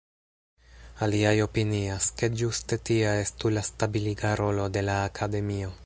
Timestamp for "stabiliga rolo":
3.71-4.67